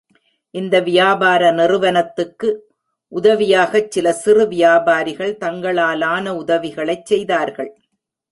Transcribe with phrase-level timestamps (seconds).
[0.53, 2.49] இந்த வியாபார நிறுவனத்துக்கு
[3.11, 7.71] உதவியாகச் சில சிறு வியாபாரிகள் தங்களாலான உதவிகளைச் செய்தார்கள்.